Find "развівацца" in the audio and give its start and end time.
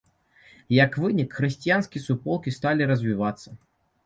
2.95-3.49